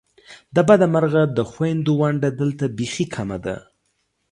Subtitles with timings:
[0.55, 3.57] د بده مرغه د خوېندو ونډه دلته بیخې کمه ده!